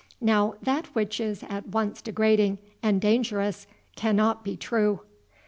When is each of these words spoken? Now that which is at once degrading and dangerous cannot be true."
Now 0.19 0.55
that 0.63 0.87
which 0.95 1.19
is 1.19 1.43
at 1.47 1.67
once 1.67 2.01
degrading 2.01 2.57
and 2.81 2.99
dangerous 2.99 3.67
cannot 3.95 4.43
be 4.43 4.57
true." 4.57 5.01